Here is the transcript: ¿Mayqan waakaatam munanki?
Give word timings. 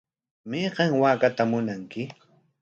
¿Mayqan 0.49 0.91
waakaatam 1.01 1.47
munanki? 1.51 2.01